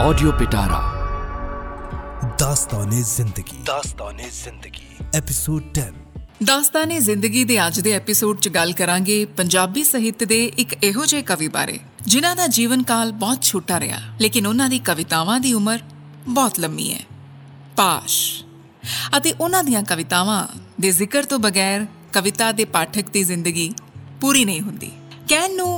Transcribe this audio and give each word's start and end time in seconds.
Audio 0.00 0.32
पिटारा 0.34 0.82
ਦਾਸਤਾਨੇ 2.38 3.02
ਜ਼ਿੰਦਗੀ 3.06 3.56
ਦਾਸਤਾਨੇ 3.66 4.28
ਜ਼ਿੰਦਗੀ 4.34 4.86
episode 5.14 5.62
10 5.78 5.92
Dastane 6.44 6.98
ਜ਼ਿੰਦਗੀ 7.00 7.44
ਦੇ 7.44 7.58
ਅੱਜ 7.66 7.80
ਦੇ 7.80 7.92
ਐਪੀਸੋਡ 7.92 8.38
'ਚ 8.38 8.48
ਗੱਲ 8.48 8.72
ਕਰਾਂਗੇ 8.72 9.24
ਪੰਜਾਬੀ 9.36 9.84
ਸਾਹਿਤ 9.84 10.24
ਦੇ 10.24 10.38
ਇੱਕ 10.58 10.72
ਇਹੋ 10.82 11.04
ਜਿਹੇ 11.04 11.22
ਕਵੀ 11.22 11.48
ਬਾਰੇ 11.48 11.78
ਜਿਨ੍ਹਾਂ 12.06 12.34
ਦਾ 12.36 12.46
ਜੀਵਨ 12.52 12.82
ਕਾਲ 12.82 13.12
ਬਹੁਤ 13.12 13.42
ਛੋਟਾ 13.42 13.78
ਰਿਹਾ 13.80 13.98
ਲੇਕਿਨ 14.20 14.46
ਉਹਨਾਂ 14.46 14.68
ਦੀ 14.68 14.78
ਕਵਿਤਾਵਾਂ 14.78 15.38
ਦੀ 15.40 15.52
ਉਮਰ 15.52 15.78
ਬਹੁਤ 16.28 16.58
ਲੰਮੀ 16.60 16.92
ਹੈ 16.92 17.00
ਪਾਸ਼ 17.76 18.18
ਅਤੇ 19.16 19.32
ਉਹਨਾਂ 19.40 19.62
ਦੀਆਂ 19.64 19.82
ਕਵਿਤਾਵਾਂ 19.82 20.46
ਦੇ 20.80 20.90
ਜ਼ਿਕਰ 20.92 21.24
ਤੋਂ 21.24 21.38
ਬਗੈਰ 21.38 21.86
ਕਵਿਤਾ 22.12 22.50
ਦੇ 22.52 22.64
ਪਾਠਕ 22.72 23.10
ਦੀ 23.12 23.24
ਜ਼ਿੰਦਗੀ 23.24 23.70
ਪੂਰੀ 24.20 24.44
ਨਹੀਂ 24.44 24.60
ਹੁੰਦੀ 24.60 24.90
ਕਹਿਣ 25.28 25.56
ਨੂੰ 25.56 25.72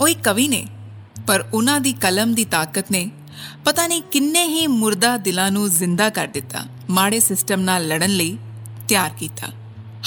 ਉਹ 0.00 0.08
ਇੱਕ 0.08 0.22
ਕਵੀ 0.24 0.48
ਨੇ 0.48 0.66
ਪਰ 1.26 1.44
ਉਹਨਾਂ 1.54 1.80
ਦੀ 1.80 1.92
ਕਲਮ 2.00 2.34
ਦੀ 2.34 2.44
ਤਾਕਤ 2.50 2.90
ਨੇ 2.90 3.10
ਪਤਾ 3.65 3.87
ਨਹੀਂ 3.87 4.01
ਕਿੰਨੇ 4.01 4.45
ਹੀ 4.45 4.67
ਮੁਰਦਾ 4.67 5.17
ਦਿਲਾਂ 5.17 5.51
ਨੂੰ 5.51 5.69
ਜ਼ਿੰਦਾ 5.69 6.09
ਕਰ 6.09 6.27
ਦਿੱਤਾ, 6.27 6.65
ਮਾੜੇ 6.89 7.19
ਸਿਸਟਮ 7.19 7.61
ਨਾਲ 7.61 7.87
ਲੜਨ 7.87 8.09
ਲਈ 8.09 8.37
ਤਿਆਰ 8.87 9.11
ਕੀਤਾ। 9.19 9.47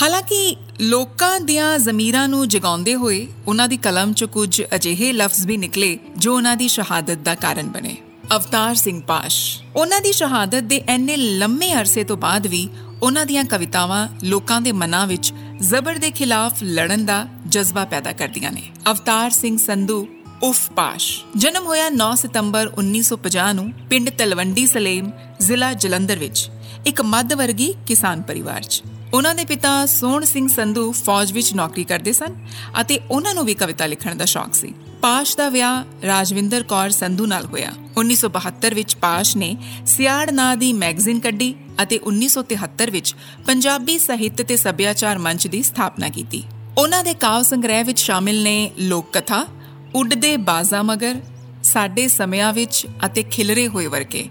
ਹਾਲਾਂਕਿ 0.03 0.57
ਲੋਕਾਂ 0.81 1.41
ਦੀਆਂ 1.41 1.79
ਜ਼ਮੀਰਾਂ 1.79 2.29
ਨੂੰ 2.29 2.49
ਜਗਾਉਂਦੇ 2.49 2.95
ਹੋਏ 2.95 3.27
ਉਹਨਾਂ 3.47 3.69
ਦੀ 3.69 3.77
ਕਲਮ 3.77 4.13
'ਚ 4.13 4.25
ਕੁਝ 4.25 4.63
ਅਜਿਹੇ 4.75 5.13
ਲਫ਼ਜ਼ 5.13 5.47
ਵੀ 5.47 5.57
ਨਿਕਲੇ 5.57 5.99
ਜੋ 6.17 6.35
ਉਹਨਾਂ 6.35 6.57
ਦੀ 6.57 6.69
ਸ਼ਹਾਦਤ 6.69 7.19
ਦਾ 7.19 7.35
ਕਾਰਨ 7.35 7.67
ਬਣੇ। 7.67 7.97
ਅਵਤਾਰ 8.37 8.75
ਸਿੰਘ 8.75 9.01
ਪਾਸ਼। 9.03 9.39
ਉਹਨਾਂ 9.77 10.01
ਦੀ 10.01 10.13
ਸ਼ਹਾਦਤ 10.13 10.63
ਦੇ 10.63 10.83
ਐਨੇ 10.89 11.17
ਲੰਮੇ 11.17 11.73
ਅਰਸੇ 11.75 12.05
ਤੋਂ 12.05 12.17
ਬਾਅਦ 12.17 12.47
ਵੀ 12.47 12.69
ਉਹਨਾਂ 13.03 13.27
ਦੀਆਂ 13.27 13.45
ਕਵਿਤਾਵਾਂ 13.45 14.07
ਲੋਕਾਂ 14.23 14.61
ਦੇ 14.61 14.73
ਮਨਾਂ 14.73 15.07
ਵਿੱਚ 15.07 15.33
ਜ਼ਬਰ 15.61 15.95
ਦੇ 15.95 16.11
ਖਿਲਾਫ 16.11 16.63
ਲੜਨ 16.63 17.05
ਦਾ 17.07 17.27
ਜਜ਼ਬਾ 17.49 17.85
ਪੈਦਾ 17.85 18.13
ਕਰਦੀਆਂ 18.13 18.53
ਨੇ। 18.53 18.63
ਅਵਤਾਰ 18.91 19.31
ਸਿੰਘ 19.31 19.59
ਸੰਧੂ 19.59 20.07
ਉਫ 20.43 20.71
ਪਾਸ਼। 20.71 21.25
ਜਨਮ 21.37 21.67
ਹੋਇਆ 21.67 21.89
9 21.89 22.15
ਸਤੰਬਰ 22.15 22.71
1950 22.79 23.53
ਨੂੰ 23.53 23.73
ਪਿੰਡ 23.91 24.11
ਤਲਵੰਡੀ 24.11 24.67
ਸਲੇਮ, 24.67 25.11
ਜ਼ਿਲ੍ਹਾ 25.41 25.73
ਜਲੰਧਰ 25.73 26.19
ਵਿੱਚ, 26.19 26.51
ਇੱਕ 26.87 27.03
ਮੱਧ 27.03 27.33
ਵਰਗੀ 27.33 27.75
ਕਿਸਾਨ 27.87 28.23
ਪਰਿਵਾਰ 28.23 28.63
'ਚ। 28.63 28.83
ਉਹਨਾਂ 29.15 29.35
ਦੇ 29.35 29.45
ਪਿਤਾ 29.45 29.87
ਸੋਹਣ 29.87 30.25
ਸਿੰਘ 30.25 30.49
ਸੰਧੂ 30.49 30.93
ਫੌਜ 30.93 31.33
ਵਿੱਚ 31.33 31.55
ਨੌਕਰੀ 31.55 31.85
ਕਰਦੇ 31.85 32.13
ਸਨ 32.13 32.37
ਅਤੇ 32.81 32.99
ਉਹਨਾਂ 33.11 33.35
ਨੂੰ 33.35 33.45
ਵੀ 33.45 33.55
ਕਵਿਤਾ 33.55 33.87
ਲਿਖਣ 33.87 34.15
ਦਾ 34.15 34.25
ਸ਼ੌਕ 34.25 34.55
ਸੀ। 34.55 34.75
ਪਾਸ਼ 35.03 35.37
ਦਾ 35.37 35.49
ਵਿਆਹ 35.49 35.85
ਰਾਜਵਿੰਦਰ 36.07 36.63
ਕੌਰ 36.63 36.91
ਸੰਧੂ 36.91 37.27
ਨਾਲ 37.27 37.47
ਹੋਇਆ। 37.47 37.73
1972 37.97 38.75
ਵਿੱਚ 38.75 38.97
ਪਾਸ਼ 38.97 39.37
ਨੇ 39.37 39.57
ਸਿਆੜ 39.87 40.31
ਨਾਂ 40.31 40.57
ਦੀ 40.57 40.73
ਮੈਗਜ਼ੀਨ 40.73 41.21
ਕੱਢੀ 41.21 41.55
ਅਤੇ 41.83 41.99
1973 41.99 42.91
ਵਿੱਚ 42.91 43.15
ਪੰਜਾਬੀ 43.47 43.99
ਸਾਹਿਤ 43.99 44.43
ਤੇ 44.43 44.57
ਸੱਭਿਆਚਾਰ 44.57 45.19
ਮੰਚ 45.19 45.47
ਦੀ 45.47 45.63
ਸਥਾਪਨਾ 45.63 46.09
ਕੀਤੀ। 46.09 46.43
ਉਹਨਾਂ 46.79 47.05
ਦੇ 47.05 47.15
ਕਾਵ 47.15 47.43
ਸੰਗ੍ਰਹਿ 47.43 47.85
ਵਿੱਚ 47.85 48.01
ਸ਼ਾਮਿਲ 48.01 48.43
ਨੇ 48.43 48.71
ਲੋਕ 48.79 49.13
ਕਥਾ 49.13 49.47
ਉੱਡਦੇ 49.95 50.37
ਬਾਜ਼ਾਂ 50.37 50.85
ਮਗਰ, 50.85 51.21
ਸਾਡੇ 51.63 52.09
ਸਮਿਆਂ 52.09 52.53
ਵਿੱਚ 52.53 52.87
ਅਤੇ 53.07 53.23
ਖਿਲਰੇ 53.23 53.69
ਹੋਏ 53.69 53.87
ਵਰਕੇ 53.87 54.29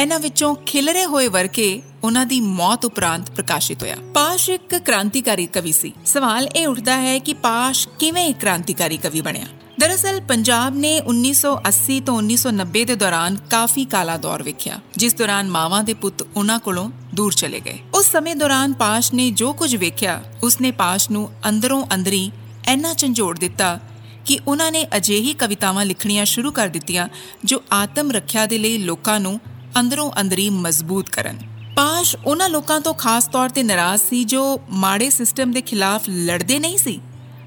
ਇਹਨਾਂ 0.00 0.18
ਵਿੱਚੋਂ 0.18 0.54
ਖਿਲਰੇ 0.54 1.04
ਹੋਏ 1.04 1.28
ਵਰਕੇ 1.28 1.82
ਉਹਨਾਂ 2.04 2.26
ਦੀ 2.26 2.40
ਮੌਤ 2.40 2.84
ਉਪਰੰਤ 2.84 3.30
ਪ੍ਰਕਾਸ਼ਿਤ 3.30 3.82
ਹੋਇਆ। 3.82 3.96
ਪਾਸ਼ 4.14 4.50
ਇੱਕ 4.50 4.74
ਕ੍ਰਾਂਤੀਕਾਰੀ 4.78 5.46
ਕਵੀ 5.46 5.72
ਸੀ। 5.72 5.92
ਸਵਾਲ 6.06 6.46
ਇਹ 6.46 6.66
ਉੱਠਦਾ 6.68 6.96
ਹੈ 7.00 7.18
ਕਿ 7.18 7.34
ਪਾਸ਼ 7.34 7.88
ਕਿਵੇਂ 7.98 8.26
ਇੱਕ 8.26 8.38
ਕ੍ਰਾਂਤੀਕਾਰੀ 8.38 8.96
ਕਵੀ 8.96 9.20
ਬਣਿਆ? 9.20 9.46
ਦਰਅਸਲ, 9.80 10.20
ਪੰਜਾਬ 10.20 10.76
ਨੇ 10.76 11.00
1980 11.00 12.00
ਤੋਂ 12.00 12.22
1990 12.22 12.84
ਦੇ 12.84 12.94
ਦੌਰਾਨ 12.94 13.36
ਕਾਫੀ 13.50 13.84
ਕਾਲਾ 13.84 14.16
ਦੌਰ 14.16 14.42
ਵੇਖਿਆ, 14.42 14.80
ਜਿਸ 14.96 15.14
ਦੌਰਾਨ 15.14 15.48
ਮਾਵਾਂ 15.48 15.82
ਦੇ 15.84 15.94
ਪੁੱਤ 15.94 16.26
ਉਹਨਾਂ 16.36 16.58
ਕੋਲੋਂ 16.58 16.90
ਦੂਰ 17.14 17.32
ਚਲੇ 17.32 17.60
ਗਏ। 17.60 17.78
ਉਸ 17.94 18.10
ਸਮੇਂ 18.12 18.36
ਦੌਰਾਨ 18.36 18.72
ਪਾਸ਼ 18.72 19.14
ਨੇ 19.14 19.30
ਜੋ 19.30 19.52
ਕੁਝ 19.52 19.76
ਵੇਖਿਆ, 19.76 20.22
ਉਸਨੇ 20.42 20.70
ਪਾਸ਼ 20.70 21.10
ਨੂੰ 21.10 21.30
ਅੰਦਰੋਂ 21.48 21.86
ਅੰਦਰੀ 21.94 22.30
ਇੰਨਾ 22.68 22.94
ਝੰਜੋੜ 22.94 23.38
ਦਿੱਤਾ 23.38 23.80
ਕਿ 24.26 24.38
ਉਹਨਾਂ 24.46 24.70
ਨੇ 24.72 24.86
ਅਜਿਹੀ 24.96 25.32
ਕਵਿਤਾਵਾਂ 25.34 25.84
ਲਿਖਣੀਆਂ 25.84 26.24
ਸ਼ੁਰੂ 26.24 26.52
ਕਰ 26.52 26.68
ਦਿੱਤੀਆਂ 26.68 27.08
ਜੋ 27.44 27.62
ਆਤਮ 27.72 28.10
ਰੱਖਿਆ 28.10 28.46
ਦੇ 28.46 28.58
ਲਈ 28.58 28.78
ਲੋਕਾਂ 28.78 29.20
ਨੂੰ 29.20 29.40
ਅੰਦਰੋਂ 29.80 30.10
ਅੰਦਰੀ 30.20 30.50
ਮਜ਼ਬੂਤ 30.50 31.08
ਕਰਨ। 31.08 31.38
ਪਾਸ਼ 31.76 32.16
ਉਹਨਾਂ 32.24 32.48
ਲੋਕਾਂ 32.48 32.80
ਤੋਂ 32.80 32.94
ਖਾਸ 32.94 33.26
ਤੌਰ 33.26 33.48
ਤੇ 33.48 33.62
ਨਾਰਾਜ਼ 33.62 34.02
ਸੀ 34.02 34.24
ਜੋ 34.24 34.60
ਮਾੜੇ 34.70 35.10
ਸਿਸਟਮ 35.10 35.52
ਦੇ 35.52 35.60
ਖਿਲਾਫ 35.60 36.08
ਲੜਦੇ 36.08 36.58
ਨਹੀਂ 36.58 36.78
ਸੀ, 36.78 37.00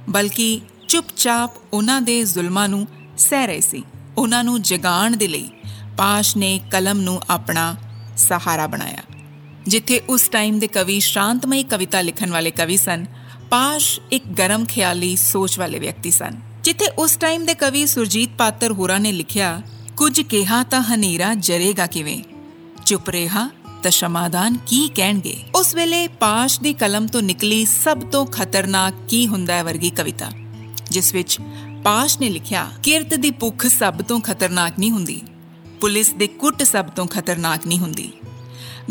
ਬਲਕਿ 0.10 0.62
ਚੁੱਪਚਾਪ 0.88 1.52
ਉਹਨਾਂ 1.74 2.02
ਦੇ 2.02 2.24
ਜ਼ੁਲਮਾਂ 2.24 2.70
ਨੂੰ 2.70 2.88
ਸਹਿ 3.18 3.48
ਰਹੇ 3.48 3.62
ਸੀ। 3.62 3.84
ਉਹਨਾਂ 4.18 4.44
ਨੂੰ 4.44 4.62
ਜਗਾਉਣ 4.62 5.18
ਦੇ 5.18 5.28
ਲਈ 5.28 5.50
ਪਾਸ਼ 5.98 6.38
ਨੇ 6.38 6.60
ਕਲਮ 6.72 7.00
ਨੂੰ 7.00 7.22
ਆਪਣਾ 7.30 7.76
ਸਹਾਰਾ 8.18 8.68
ਬਣਾਇਆ। 8.68 9.04
ਜਿੱਥੇ 9.68 10.02
ਉਸ 10.10 10.28
ਟਾਈਮ 10.28 10.60
ਦੇ 10.60 10.68
ਕਵੀ 10.68 11.00
ਸ਼ਾਂਤਮਈ 11.00 11.64
ਕਵਿਤਾ 11.64 12.02
ਲਿਖਣ 12.02 12.32
ਵਾਲੇ 12.32 12.52
ਕਵੀ 12.52 12.78
ਸਨ, 12.78 13.06
ਪਾਸ਼ 13.50 14.00
ਇੱਕ 14.12 14.28
ਗਰਮ 14.28 14.66
ਖਿਆਲੀ 14.66 15.16
ਸੋਚ 15.16 15.60
ਵਾਲੇ 15.60 15.80
ਵਿਅਕਤੀ 15.80 16.12
ਸਨ। 16.12 16.55
ਜਿੱਥੇ 16.66 16.86
ਉਸ 16.98 17.16
ਟਾਈਮ 17.16 17.46
ਦੇ 17.46 17.54
ਕਵੀ 17.54 17.86
ਸੁਰਜੀਤ 17.86 18.30
ਪਾਤਰ 18.38 18.72
ਹੋਰਾਂ 18.72 19.00
ਨੇ 19.00 19.12
ਲਿਖਿਆ, 19.12 19.62
ਕੁਝ 19.98 20.22
ਕਿਹਾ 20.22 20.62
ਤਾਂ 20.64 20.82
ਹਨੇਰਾ 20.82 21.34
ਜਰੇਗਾ 21.40 21.86
ਕਿਵੇਂ? 21.88 22.24
ਚੁੱਪ 22.86 23.10
ਰਿਹਾ 23.10 23.50
ਤਾਂ 23.84 23.92
ਸ਼ਮਾਦਾਨ 23.92 24.58
ਕੀ 24.68 24.88
ਕਹਿਣਗੇ? 24.96 25.36
ਉਸ 25.56 25.74
ਵੇਲੇ 25.76 26.08
ਪਾਸ਼ 26.20 26.60
ਦੀ 26.60 26.74
ਕਲਮ 26.74 27.08
ਤੋਂ 27.08 27.22
ਨਿਕਲੀ 27.22 27.66
ਸਭ 27.66 28.02
ਤੋਂ 28.12 28.26
ਖਤਰਨਾਕ 28.26 28.94
ਕੀ 29.10 29.26
ਹੁੰਦਾ 29.28 29.54
ਹੈ 29.54 29.64
ਵਰਗੀ 29.64 29.90
ਕਵਿਤਾ, 29.90 30.32
ਜਿਸ 30.90 31.14
ਵਿੱਚ 31.14 31.38
ਪਾਸ਼ 31.84 32.20
ਨੇ 32.22 32.30
ਲਿਖਿਆ, 32.30 32.68
ਕਿਰਤ 32.84 33.14
ਦੀ 33.14 33.32
ਭੁੱਖ 33.32 33.68
ਸਭ 33.68 34.02
ਤੋਂ 34.02 34.20
ਖਤਰਨਾਕ 34.22 34.80
ਨਹੀਂ 34.80 34.92
ਹੁੰਦੀ, 34.92 35.22
ਪੁਲਿਸ 35.82 36.14
ਦੇ 36.14 36.28
ਕੁੱਟ 36.28 36.64
ਸਭ 36.64 36.86
ਤੋਂ 36.86 37.08
ਖਤਰਨਾਕ 37.08 37.68
ਨਹੀਂ 37.68 37.80
ਹੁੰਦੀ, 37.80 38.12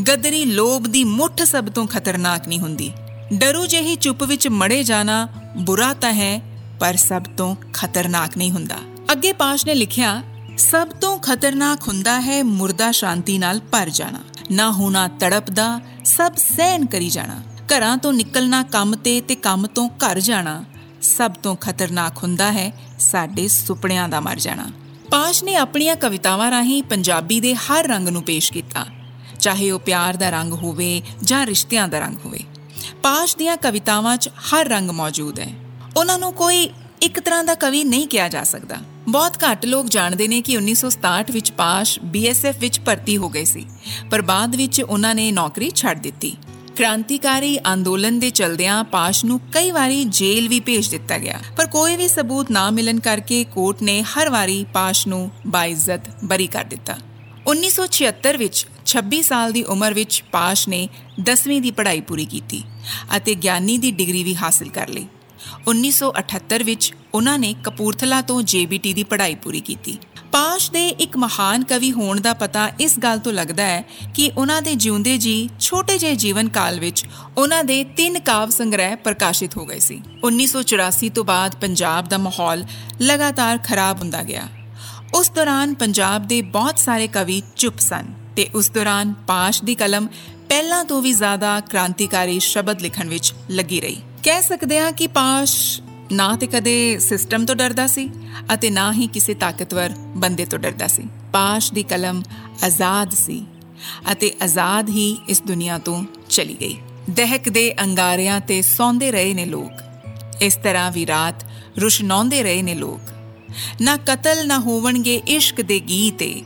ਗਦਰੀ 0.09 0.45
ਲੋਭ 0.45 0.87
ਦੀ 0.87 1.05
ਮੁੱਠ 1.05 1.43
ਸਭ 1.43 1.65
ਤੋਂ 1.65 1.87
ਖਤਰਨਾਕ 1.87 2.49
ਨਹੀਂ 2.49 2.61
ਹੁੰਦੀ, 2.61 2.91
ਡਰੂ 3.35 3.67
ਜਿਹੀ 3.67 3.97
ਚੁੱਪ 3.97 4.23
ਵਿੱਚ 4.23 4.49
ਮੜੇ 4.49 4.83
ਜਾਣਾ 4.85 5.27
ਬੁਰਾ 5.57 5.93
ਤਾਂ 5.95 6.13
ਹੈ 6.13 6.35
ਪਰ 6.85 6.97
ਸਭ 6.97 7.23
ਤੋਂ 7.37 7.55
ਖਤਰਨਾਕ 7.73 8.37
ਨਹੀਂ 8.37 8.51
ਹੁੰਦਾ। 8.51 8.77
ਅੱਗੇ 9.13 9.33
ਪਾਸ਼ 9.33 9.67
ਨੇ 9.67 9.75
ਲਿਖਿਆ, 9.75 10.23
ਸਭ 10.59 10.89
ਤੋਂ 10.89 11.19
ਖਤਰਨਾਕ 11.19 11.87
ਹੁੰਦਾ 11.89 12.21
ਹੈ 12.21 12.43
ਮੁਰਦਾ 12.43 12.91
ਸ਼ਾਂਤੀ 12.93 13.39
ਨਾਲ 13.39 13.61
ਭਰ 13.73 13.91
ਜਾਣਾ। 13.91 14.21
ਨਾ 14.51 14.71
ਹੋਣਾ 14.71 15.07
ਤੜਪਦਾ, 15.09 15.81
ਸਭ 16.05 16.35
ਸਹਿਨ 16.37 16.85
ਕਰੀ 16.87 17.09
ਜਾਣਾ। 17.11 17.41
ਘਰਾਂ 17.69 17.97
ਤੋਂ 17.97 18.13
ਨਿਕਲਣਾ 18.13 18.63
ਕੰਮ 18.63 18.95
ਤੇ 18.97 19.21
ਤੇ 19.21 19.35
ਕੰਮ 19.35 19.67
ਤੋਂ 19.67 19.89
ਘਰ 19.89 20.21
ਜਾਣਾ, 20.21 20.65
ਸਭ 21.03 21.31
ਤੋਂ 21.33 21.57
ਖਤਰਨਾਕ 21.57 22.23
ਹੁੰਦਾ 22.23 22.53
ਹੈ 22.53 22.71
ਸਾਡੇ 23.01 23.49
ਸੁਪਨਿਆਂ 23.49 24.09
ਦਾ 24.09 24.21
ਮਰ 24.21 24.39
ਜਾਣਾ। 24.39 24.67
ਪਾਸ਼ 25.11 25.45
ਨੇ 25.45 25.57
ਆਪਣੀਆਂ 25.57 25.97
ਕਵਿਤਾਵਾਂ 25.97 26.51
ਰਾਹੀਂ 26.51 26.83
ਪੰਜਾਬੀ 26.83 27.41
ਦੇ 27.41 27.55
ਹਰ 27.55 27.89
ਰੰਗ 27.89 28.09
ਨੂੰ 28.09 28.23
ਪੇਸ਼ 28.23 28.53
ਕੀਤਾ, 28.53 28.87
ਚਾਹੇ 29.41 29.71
ਉਹ 29.71 29.81
ਪਿਆਰ 29.81 30.17
ਦਾ 30.17 30.31
ਰੰਗ 30.31 30.53
ਹੋਵੇ 30.53 31.03
ਜਾਂ 31.23 31.47
ਰਿਸ਼ਤਿਆਂ 31.47 31.89
ਦਾ 31.89 31.99
ਰੰਗ 31.99 32.17
ਹੋਵੇ। 32.25 32.45
ਪਾਸ਼ 33.03 33.37
ਦੀਆਂ 33.37 33.57
ਕਵਿਤਾਵਾਂ 33.57 34.17
'ਚ 34.17 34.29
ਹਰ 34.29 34.69
ਰੰਗ 34.69 34.91
ਮੌਜੂਦ 34.91 35.41
ਹੈ। 35.41 35.64
ਉਹਨਾਂ 35.97 36.19
ਨੂੰ 36.19 36.33
ਕੋਈ 36.33 36.69
ਇੱਕ 37.03 37.21
ਤਰ੍ਹਾਂ 37.21 37.45
ਦਾ 37.45 37.55
ਕਵੀ 37.55 37.83
ਨਹੀਂ 37.85 38.07
ਕਿਹਾ 38.09 38.29
ਜਾ 38.29 38.43
ਸਕਦਾ। 38.45 38.77
ਬਹੁਤ 39.09 39.37
ਘੱਟ 39.43 39.65
ਲੋਕ 39.67 39.89
ਜਾਣਦੇ 39.89 40.27
ਨੇ 40.29 40.41
ਕਿ 40.41 40.57
1967 40.57 41.31
ਵਿੱਚ 41.31 41.51
ਪਾਸ਼ 41.53 41.99
ਬੀਐਸਐਫ 42.07 42.59
ਵਿੱਚ 42.59 42.81
ਭਰਤੀ 42.81 43.17
ਹੋ 43.17 43.29
ਗਏ 43.29 43.45
ਸੀ, 43.45 43.65
ਪਰ 44.11 44.23
ਬਾਅਦ 44.23 44.57
ਵਿੱਚ 44.57 44.81
ਉਹਨਾਂ 44.83 45.15
ਨੇ 45.15 45.31
ਨੌਕਰੀ 45.33 45.71
ਛੱਡ 45.75 46.01
ਦਿੱਤੀ। 46.01 46.33
ਕ੍ਰਾਂਤੀਕਾਰੀ 46.77 47.59
ਅੰਦੋਲਨ 47.73 48.19
ਦੇ 48.19 48.31
ਚਲਦਿਆਂ 48.31 48.83
ਪਾਸ਼ 48.85 49.25
ਨੂੰ 49.25 49.41
ਕਈ 49.53 49.71
ਵਾਰੀ 49.71 50.05
ਜੇਲ੍ਹ 50.05 50.49
ਵੀ 50.49 50.61
ਭੇਜ 50.61 50.89
ਦਿੱਤਾ 50.89 51.19
ਗਿਆ, 51.19 51.41
ਪਰ 51.57 51.67
ਕੋਈ 51.67 51.97
ਵੀ 51.97 52.09
ਸਬੂਤ 52.09 52.51
ਨਾ 52.51 52.69
ਮਿਲਣ 52.71 53.01
ਕਰਕੇ 53.01 53.43
ਕੋਰਟ 53.45 53.83
ਨੇ 53.83 54.03
ਹਰ 54.03 54.31
ਵਾਰੀ 54.31 54.65
ਪਾਸ਼ 54.73 55.07
ਨੂੰ 55.09 55.31
ਬਾਇਜ਼ਤ 55.47 56.11
ਬਰੀ 56.25 56.47
ਕਰ 56.47 56.65
ਦਿੱਤਾ। 56.65 56.97
1976 57.47 58.37
ਵਿੱਚ 58.37 58.67
26 58.87 59.23
ਸਾਲ 59.23 59.53
ਦੀ 59.53 59.63
ਉਮਰ 59.71 59.95
ਵਿੱਚ 59.95 60.23
ਪਾਸ਼ 60.33 60.69
ਨੇ 60.69 60.89
10ਵੀਂ 61.25 61.61
ਦੀ 61.61 61.71
ਪੜ੍ਹਾਈ 61.71 62.01
ਪੂਰੀ 62.01 62.25
ਕੀਤੀ 62.27 62.63
ਅਤੇ 63.17 63.35
ਗਿਆਨੀ 63.35 63.77
ਦੀ 63.79 63.91
ਡਿਗਰੀ 63.91 64.23
ਵੀ 64.25 64.35
ਹਾਸਲ 64.37 64.69
ਕਰ 64.69 64.89
ਲਈ। 64.89 65.07
1978 65.69 66.65
ਵਿੱਚ 66.65 66.95
ਉਹਨਾਂ 67.15 67.39
ਨੇ 67.39 67.55
ਕਪੂਰਥਲਾ 67.65 68.21
ਤੋਂ 68.21 68.43
ਜੇਬੀਟੀ 68.43 68.93
ਦੀ 68.93 69.05
ਪੜ੍ਹਾਈ 69.05 69.35
ਪੂਰੀ 69.35 69.61
ਕੀਤੀ। 69.61 69.99
ਪਾਸ਼ 70.33 70.71
ਦੇ 70.71 70.89
ਇੱਕ 70.89 71.17
ਮਹਾਨ 71.17 71.65
ਕਵੀ 71.65 71.93
ਹੋਣ 71.93 72.21
ਦਾ 72.21 72.33
ਪਤਾ 72.33 72.69
ਇਸ 72.81 72.99
ਗੱਲ 72.99 73.19
ਤੋਂ 73.19 73.33
ਲੱਗਦਾ 73.33 73.63
ਹੈ 73.63 73.85
ਕਿ 74.15 74.31
ਉਹਨਾਂ 74.39 74.63
ਦੇ 74.63 74.75
ਜਿਉਂਦੇ 74.75 75.19
ਜੀ 75.19 75.49
ਛੋਟੇ 75.61 75.99
ਜਿਹੇ 75.99 76.15
ਜੀਵਨ 76.15 76.49
ਕਾਲ 76.49 76.81
ਵਿੱਚ 76.81 77.05
ਉਹਨਾਂ 77.37 77.65
ਦੇ 77.65 77.85
ਤਿੰਨ 77.85 78.21
ਕਾਵ 78.21 78.51
ਸੰਗ੍ਰਹਿ 78.51 78.97
ਪ੍ਰਕਾਸ਼ਿਤ 78.97 79.57
ਹੋ 79.57 79.67
ਗਏ 79.67 79.79
ਸੀ। 79.79 80.01
1984 80.25 81.09
ਤੋਂ 81.09 81.25
ਬਾਅਦ 81.25 81.57
ਪੰਜਾਬ 81.57 82.09
ਦਾ 82.09 82.19
ਮਾਹੌਲ 82.19 82.65
ਲਗਾਤਾਰ 83.03 83.59
ਖਰਾਬ 83.59 84.01
ਹੁੰਦਾ 84.01 84.23
ਗਿਆ। 84.23 84.49
ਉਸ 85.15 85.31
ਦੌਰਾਨ 85.31 85.75
ਪੰਜਾਬ 85.75 86.27
ਦੇ 86.27 86.43
ਬਹੁਤ 86.43 86.79
ਸਾਰੇ 86.79 87.07
ਕਵੀ 87.07 87.43
ਚੁੱਪ 87.57 87.79
ਸਨ 87.79 88.07
ਤੇ 88.37 88.49
ਉਸ 88.55 88.71
ਦੌਰਾਨ 88.71 89.13
ਪਾਸ਼ 89.27 89.65
ਦੀ 89.65 89.75
ਕਲਮ 89.75 90.07
ਪਹਿਲਾਂ 90.49 90.85
ਤੋਂ 90.85 91.03
ਵੀ 91.03 91.13
ਜ਼ਿਆਦਾ 91.13 91.61
ਕ੍ਰਾਂਤੀਕਾਰੀ 91.61 92.41
ਸ਼ਬਦ 92.41 92.83
ਲਿਖਣ 92.83 93.09
ਵਿੱਚ 93.09 93.35
ਲੱਗੀ 93.51 93.81
ਰਹੀ। 93.81 93.97
ਕਹਿ 94.25 94.43
ਸਕਦੇ 94.43 94.79
ਹਾਂ 94.81 94.93
ਕਿ 94.93 95.07
ਪਾਸ਼ 95.07 95.81
ਨਾ 96.13 96.37
ਤੇ 96.37 96.47
ਕਦੇ 96.47 96.99
ਸਿਸਟਮ 96.99 97.45
ਤੋਂ 97.47 97.57
ਡਰਦਾ 97.57 97.87
ਸੀ 97.87 98.11
ਅਤੇ 98.55 98.71
ਨਾ 98.71 98.93
ਹੀ 98.93 99.07
ਕਿਸੇ 99.07 99.35
ਤਾਕਤਵਰ 99.35 99.91
ਬੰਦੇ 100.17 100.45
ਤੋਂ 100.45 100.59
ਡਰਦਾ 100.59 100.87
ਸੀ। 100.87 101.03
ਪਾਸ਼ 101.33 101.73
ਦੀ 101.73 101.83
ਕਲਮ 101.83 102.23
ਆਜ਼ਾਦ 102.65 103.15
ਸੀ 103.15 103.47
ਅਤੇ 104.13 104.33
ਆਜ਼ਾਦ 104.43 104.89
ਹੀ 104.89 105.19
ਇਸ 105.29 105.43
ਦੁਨੀਆ 105.43 105.79
ਤੋਂ 105.79 106.05
ਚਲੀ 106.29 106.57
ਗਈ। 106.61 106.77
ਦਹਿਕਦੇ 107.11 107.75
ਅੰਗਾਰਿਆਂ 107.83 108.41
ਤੇ 108.41 108.63
ਸੌਂਦੇ 108.63 109.11
ਰਹੇ 109.11 109.35
ਨੇ 109.35 109.45
ਲੋਕ। 109.45 110.43
ਇਸ 110.43 110.57
ਤਰ੍ਹਾਂ 110.57 110.91
ਵੀ 110.91 111.07
ਰਾਤ 111.07 111.45
ਰੁਸ਼ਨਾਉਂਦੇ 111.79 112.43
ਰਹੇ 112.43 112.63
ਨੇ 112.63 112.75
ਲੋਕ। 112.75 113.01
ਨਾ 113.81 113.97
ਕਤਲ, 113.97 114.47
ਨਾ 114.47 114.59
ਹੋਵਣਗੇ 114.59 115.23
ਇਸ਼ਕ 115.29 115.61
ਦੇ 115.61 115.81
ਗੀਤੇ 115.81 116.43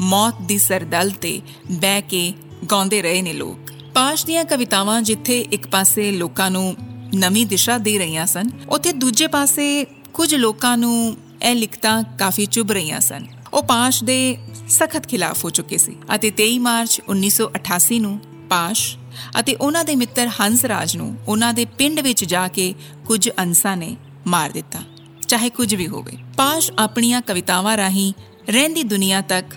ਮੌਤ 0.00 0.42
ਦੀ 0.42 0.58
ਸਰਦਲ 0.58 1.10
ਤੇ 1.10 1.40
ਬਹਿ 1.70 2.02
ਕੇ 2.02 2.32
ਗਾਉਂਦੇ 2.70 3.02
ਰਹੇ 3.02 3.22
ਨੇ 3.22 3.32
ਲੋਕ। 3.32 3.70
ਪਾਸ਼ 3.94 4.26
ਦੀਆਂ 4.26 4.44
ਕਵਿਤਾਵਾਂ 4.44 5.02
ਜਿੱਥੇ 5.02 5.40
ਇੱਕ 5.40 5.66
ਪਾਸੇ 5.66 6.10
ਲੋਕਾਂ 6.12 6.50
ਨੂੰ 6.50 6.76
ਨਵੀਂ 7.14 7.46
ਦਿਸ਼ਾ 7.46 7.78
ਦੇ 7.78 7.98
ਰਹੀਆਂ 7.98 8.26
ਸਨ। 8.26 8.50
ਉੱਥੇ 8.68 8.92
ਦੂਜੇ 8.92 9.26
ਪਾਸੇ 9.26 9.86
ਕੁਝ 10.14 10.34
ਲੋਕਾਂ 10.34 10.76
ਨੂੰ 10.78 11.16
ਇਹ 11.42 11.54
ਲਿਖਤਾਂ 11.54 12.02
ਕਾਫੀ 12.18 12.46
ਚੁਭ 12.46 12.72
ਰਹੀਆਂ 12.72 13.00
ਸਨ। 13.00 13.26
ਉਹ 13.54 13.62
ਪਾਸ਼ 13.62 14.02
ਦੇ 14.04 14.36
ਸਖਤ 14.68 15.06
ਖਿਲਾਫ 15.06 15.44
ਹੋ 15.44 15.50
ਚੁੱਕੇ 15.50 15.78
ਸੀ 15.78 15.96
ਅਤੇ 16.14 16.30
23 16.30 16.58
ਮਾਰਚ 16.58 17.00
1988 17.08 17.98
ਨੂੰ 17.98 18.18
ਪਾਸ਼ 18.50 18.96
ਅਤੇ 19.40 19.54
ਉਹਨਾਂ 19.54 19.84
ਦੇ 19.84 19.94
ਮਿੱਤਰ 19.96 20.30
ਹੰਸ 20.40 20.64
ਰਾਜ 20.64 20.96
ਨੂੰ 20.96 21.16
ਉਹਨਾਂ 21.28 21.52
ਦੇ 21.54 21.64
ਪਿੰਡ 21.78 22.00
ਵਿੱਚ 22.00 22.24
ਜਾ 22.24 22.46
ਕੇ 22.48 22.74
ਕੁਝ 23.06 23.28
ਅੰਸਾਂ 23.38 23.76
ਨੇ 23.76 23.96
ਮਾਰ 24.26 24.50
ਦਿੱਤਾ, 24.50 24.82
ਚਾਹੇ 25.28 25.50
ਕੁਝ 25.50 25.74
ਵੀ 25.74 25.86
ਹੋਵੇ। 25.88 26.16
ਪਾਸ਼ 26.36 26.70
ਆਪਣੀਆਂ 26.78 27.20
ਕਵਿਤਾਵਾਂ 27.22 27.76
ਰਾਹੀਂ 27.76 28.12
ਰਹਿੰਦੀ 28.48 28.82
ਦੁਨੀਆ 28.82 29.20
ਤੱਕ 29.20 29.54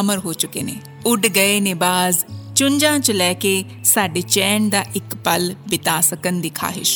ਅਮਰ 0.00 0.18
ਹੋ 0.18 0.32
ਚੁੱਕੇ 0.32 0.62
ਨੇ। 0.62 0.76
ਉੱਡ 1.06 1.26
ਗਏ 1.26 1.60
ਨੇ 1.60 1.74
ਬਾਜ਼, 1.74 2.24
ਚੁੰਝਾਂ 2.56 2.98
'ਚ 2.98 3.10
ਲੈ 3.10 3.32
ਕੇ 3.34 3.64
ਸਾਡੇ 3.90 4.20
ਚੈਨ 4.20 4.68
ਦਾ 4.70 4.84
ਇੱਕ 4.96 5.14
ਪਲ 5.14 5.54
ਬਿਤਾ 5.68 6.00
ਸਕਣ 6.00 6.40
ਦੀ 6.40 6.50
ਖਾਹਿਸ਼। 6.50 6.92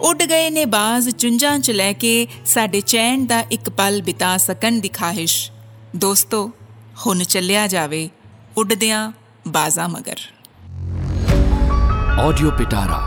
ਉੱਡ 0.00 0.22
ਗਏ 0.22 0.48
ਨੇ 0.50 0.64
ਬਾਜ਼ 0.64 1.08
ਚੁੰਝਾਂ 1.10 1.58
'ਚ 1.58 1.70
ਲੈ 1.70 1.92
ਕੇ 1.92 2.26
ਸਾਡੇ 2.46 2.80
ਚੈਨ 2.80 3.26
ਦਾ 3.26 3.40
ਇੱਕ 3.52 3.70
ਪਲ 3.70 4.00
ਬਿਤਾ 4.02 4.36
ਸਕਣ 4.36 4.80
ਦੀ 4.80 4.88
ਖਾਹਿਸ਼। 4.88 5.50
ਦੋਸਤੋ, 5.96 6.50
ਹੁਣ 7.06 7.22
ਚੱਲਿਆ 7.24 7.66
ਜਾਵੇ 7.66 8.08
ਉੱਡਦਿਆਂ 8.56 9.12
ਬਾਜ਼ਾਂ 9.48 9.88
ਮਗਰ। 9.88 10.18
ਆਡੀਓ 12.20 12.50
ਪਿਟਾਰਾ 12.50 13.00